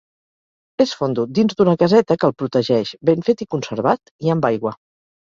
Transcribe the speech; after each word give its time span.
És 0.85 0.93
fondo, 1.01 1.25
dins 1.41 1.59
d'una 1.59 1.77
caseta 1.85 2.19
que 2.23 2.29
el 2.31 2.35
protegeix, 2.41 2.97
ben 3.13 3.25
fet 3.31 3.47
i 3.49 3.51
conservat, 3.57 4.15
i 4.29 4.37
amb 4.39 4.53
aigua. 4.55 4.79